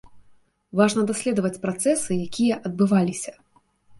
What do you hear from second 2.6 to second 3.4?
адбываліся.